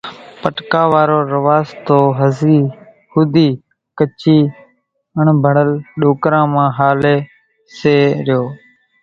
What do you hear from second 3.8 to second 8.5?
ڪڇِي اڻڀڻل ڏوڪران مان هاليَ سي ريو۔